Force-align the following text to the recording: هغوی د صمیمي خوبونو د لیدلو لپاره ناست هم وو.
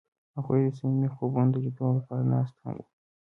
هغوی 0.35 0.59
د 0.65 0.67
صمیمي 0.77 1.09
خوبونو 1.15 1.49
د 1.51 1.55
لیدلو 1.63 1.97
لپاره 1.97 2.23
ناست 2.31 2.55
هم 2.63 2.73
وو. 2.79 2.85